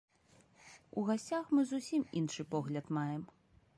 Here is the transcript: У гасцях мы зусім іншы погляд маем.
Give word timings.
У 1.01 1.03
гасцях 1.09 1.45
мы 1.57 1.61
зусім 1.73 2.07
іншы 2.23 2.41
погляд 2.55 2.85
маем. 2.99 3.23